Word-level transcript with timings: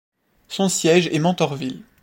Son 0.47 0.67
siège 0.67 1.09
est 1.11 1.19
Mantorville. 1.19 1.83